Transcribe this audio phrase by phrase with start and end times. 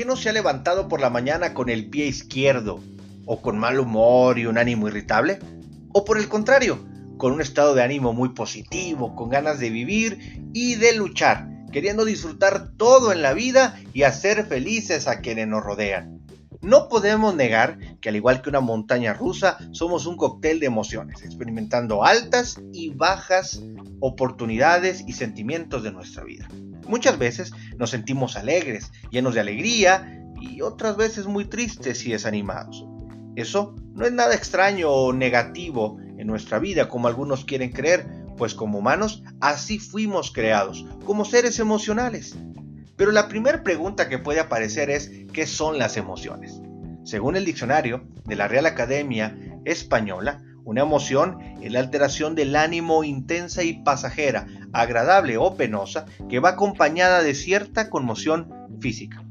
[0.00, 2.80] ¿quién no se ha levantado por la mañana con el pie izquierdo?
[3.26, 5.40] ¿O con mal humor y un ánimo irritable?
[5.92, 6.82] ¿O por el contrario,
[7.18, 12.06] con un estado de ánimo muy positivo, con ganas de vivir y de luchar, queriendo
[12.06, 16.22] disfrutar todo en la vida y hacer felices a quienes nos rodean?
[16.62, 21.22] No podemos negar que al igual que una montaña rusa, somos un cóctel de emociones,
[21.22, 23.60] experimentando altas y bajas
[24.00, 26.48] oportunidades y sentimientos de nuestra vida.
[26.88, 32.86] Muchas veces nos sentimos alegres, llenos de alegría, y otras veces muy tristes y desanimados.
[33.36, 38.06] Eso no es nada extraño o negativo en nuestra vida como algunos quieren creer,
[38.36, 42.36] pues como humanos así fuimos creados, como seres emocionales.
[42.96, 46.60] Pero la primera pregunta que puede aparecer es ¿qué son las emociones?
[47.04, 53.02] Según el diccionario de la Real Academia Española, una emoción es la alteración del ánimo
[53.02, 59.24] intensa y pasajera, agradable o penosa, que va acompañada de cierta conmoción física.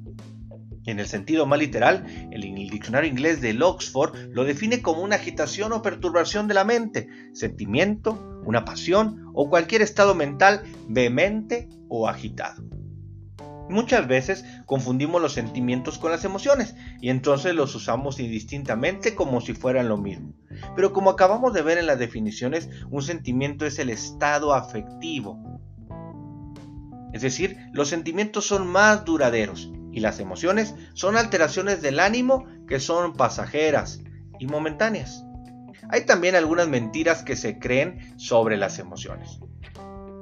[0.85, 5.71] En el sentido más literal, el, diccionario inglés del Oxford lo define como una agitación
[5.71, 12.68] o perturbación de la mente, sentimiento, una pasión o cualquier estado mental vehemente o agitado.
[13.69, 19.53] Muchas veces confundimos los sentimientos con las emociones y entonces los usamos indistintamente como si
[19.53, 20.33] fueran lo mismo.
[20.75, 25.39] Pero como acabamos de ver en las definiciones, un sentimiento es el estado afectivo.
[27.13, 32.79] Es decir, los sentimientos son más duraderos y las emociones son alteraciones del ánimo que
[32.79, 34.01] son pasajeras
[34.39, 35.23] y momentáneas.
[35.89, 39.39] Hay también algunas mentiras que se creen sobre las emociones.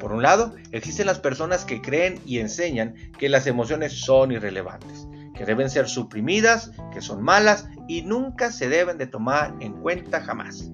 [0.07, 5.05] Por un lado, existen las personas que creen y enseñan que las emociones son irrelevantes,
[5.35, 10.21] que deben ser suprimidas, que son malas y nunca se deben de tomar en cuenta
[10.21, 10.71] jamás.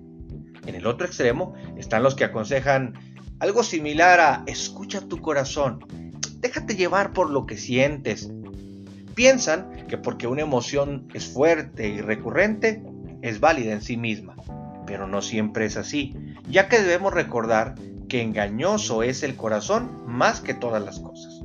[0.68, 2.94] En el otro extremo están los que aconsejan
[3.40, 5.84] algo similar a escucha tu corazón,
[6.38, 8.30] déjate llevar por lo que sientes.
[9.16, 12.84] Piensan que porque una emoción es fuerte y recurrente,
[13.24, 14.36] es válida en sí misma,
[14.86, 16.16] pero no siempre es así,
[16.48, 17.74] ya que debemos recordar
[18.14, 21.42] que engañoso es el corazón más que todas las cosas.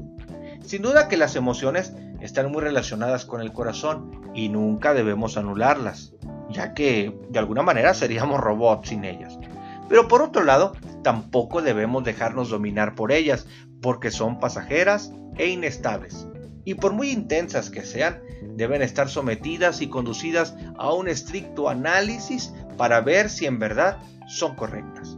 [0.66, 6.12] Sin duda que las emociones están muy relacionadas con el corazón y nunca debemos anularlas,
[6.50, 9.38] ya que de alguna manera seríamos robots sin ellas.
[9.88, 13.46] Pero por otro lado, tampoco debemos dejarnos dominar por ellas,
[13.80, 16.28] porque son pasajeras e inestables.
[16.66, 18.20] Y por muy intensas que sean,
[18.56, 24.54] deben estar sometidas y conducidas a un estricto análisis para ver si en verdad son
[24.54, 25.16] correctas.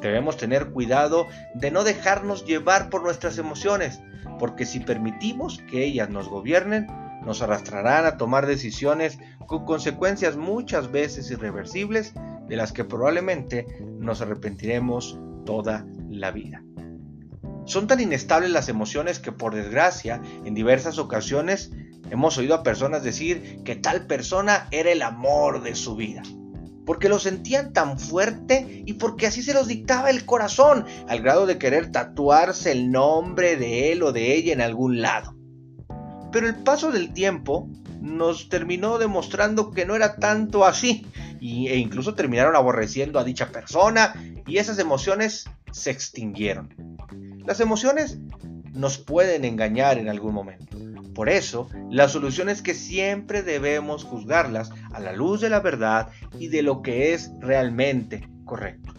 [0.00, 4.00] Debemos tener cuidado de no dejarnos llevar por nuestras emociones,
[4.38, 6.86] porque si permitimos que ellas nos gobiernen,
[7.24, 12.14] nos arrastrarán a tomar decisiones con consecuencias muchas veces irreversibles
[12.46, 13.66] de las que probablemente
[13.98, 16.62] nos arrepentiremos toda la vida.
[17.64, 21.72] Son tan inestables las emociones que por desgracia en diversas ocasiones
[22.10, 26.22] hemos oído a personas decir que tal persona era el amor de su vida
[26.86, 31.44] porque lo sentían tan fuerte y porque así se los dictaba el corazón, al grado
[31.44, 35.34] de querer tatuarse el nombre de él o de ella en algún lado.
[36.32, 37.68] Pero el paso del tiempo
[38.00, 41.06] nos terminó demostrando que no era tanto así,
[41.40, 44.14] e incluso terminaron aborreciendo a dicha persona
[44.46, 46.74] y esas emociones se extinguieron.
[47.44, 48.18] Las emociones
[48.72, 50.75] nos pueden engañar en algún momento.
[51.16, 56.10] Por eso, la solución es que siempre debemos juzgarlas a la luz de la verdad
[56.38, 58.92] y de lo que es realmente correcto.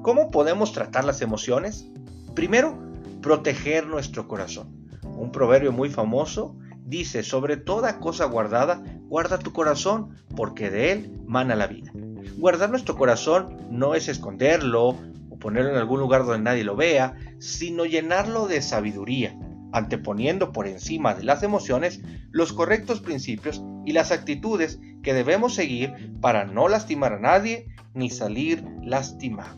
[0.00, 1.86] ¿Cómo podemos tratar las emociones?
[2.34, 2.78] Primero,
[3.20, 4.88] proteger nuestro corazón.
[5.02, 6.56] Un proverbio muy famoso
[6.86, 11.92] dice, sobre toda cosa guardada, guarda tu corazón, porque de él mana la vida.
[12.38, 14.96] Guardar nuestro corazón no es esconderlo
[15.28, 19.38] o ponerlo en algún lugar donde nadie lo vea, sino llenarlo de sabiduría,
[19.72, 26.12] anteponiendo por encima de las emociones los correctos principios y las actitudes que debemos seguir
[26.20, 29.56] para no lastimar a nadie ni salir lastimado.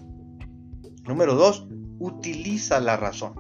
[1.05, 1.67] Número 2.
[1.99, 3.35] Utiliza la razón.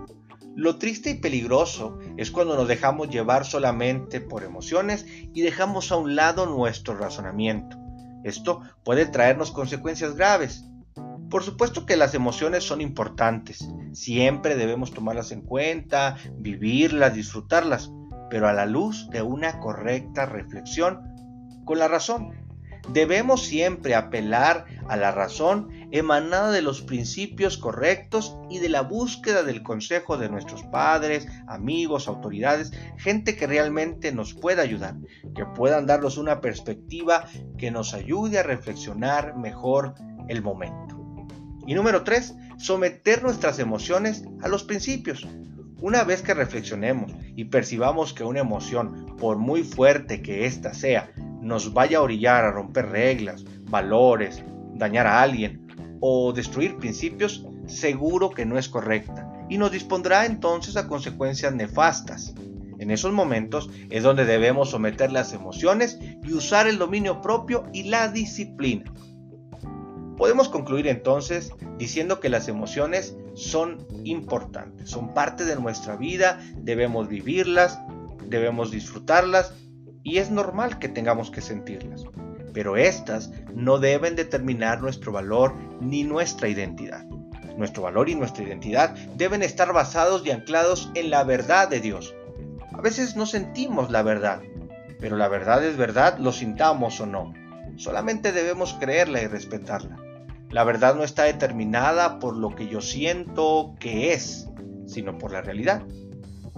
[0.57, 5.97] Lo triste y peligroso es cuando nos dejamos llevar solamente por emociones y dejamos a
[5.97, 7.79] un lado nuestro razonamiento.
[8.25, 10.65] Esto puede traernos consecuencias graves.
[11.31, 17.93] Por supuesto que las emociones son importantes, siempre debemos tomarlas en cuenta, vivirlas, disfrutarlas,
[18.29, 21.01] pero a la luz de una correcta reflexión
[21.65, 22.33] con la razón.
[22.93, 29.45] Debemos siempre apelar a la razón emanada de los principios correctos y de la búsqueda
[29.45, 34.97] del consejo de nuestros padres, amigos, autoridades, gente que realmente nos pueda ayudar,
[35.37, 37.27] que puedan darnos una perspectiva
[37.57, 39.95] que nos ayude a reflexionar mejor
[40.29, 41.00] el momento.
[41.67, 45.27] Y número 3, someter nuestras emociones a los principios.
[45.81, 51.11] Una vez que reflexionemos y percibamos que una emoción, por muy fuerte que ésta sea,
[51.41, 54.43] nos vaya a orillar a romper reglas, valores,
[54.75, 55.67] dañar a alguien
[56.01, 62.35] o destruir principios, seguro que no es correcta y nos dispondrá entonces a consecuencias nefastas.
[62.79, 67.83] En esos momentos es donde debemos someter las emociones y usar el dominio propio y
[67.83, 68.91] la disciplina.
[70.21, 77.09] Podemos concluir entonces diciendo que las emociones son importantes, son parte de nuestra vida, debemos
[77.09, 77.79] vivirlas,
[78.27, 79.55] debemos disfrutarlas
[80.03, 82.05] y es normal que tengamos que sentirlas.
[82.53, 87.03] Pero estas no deben determinar nuestro valor ni nuestra identidad.
[87.57, 92.15] Nuestro valor y nuestra identidad deben estar basados y anclados en la verdad de Dios.
[92.75, 94.43] A veces no sentimos la verdad,
[94.99, 97.33] pero la verdad es verdad, lo sintamos o no.
[97.79, 100.10] Solamente debemos creerla y respetarla.
[100.51, 104.49] La verdad no está determinada por lo que yo siento que es,
[104.87, 105.83] sino por la realidad.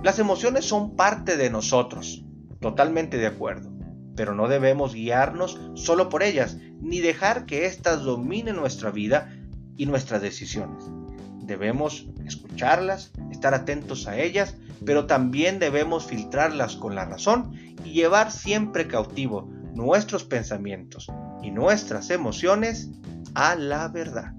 [0.02, 2.24] Las emociones son parte de nosotros,
[2.60, 3.70] totalmente de acuerdo,
[4.16, 9.30] pero no debemos guiarnos solo por ellas, ni dejar que éstas dominen nuestra vida
[9.76, 10.84] y nuestras decisiones.
[11.42, 14.56] Debemos escucharlas, estar atentos a ellas,
[14.86, 17.52] pero también debemos filtrarlas con la razón
[17.84, 21.08] y llevar siempre cautivo nuestros pensamientos
[21.42, 22.90] y nuestras emociones
[23.34, 24.32] a la verdad.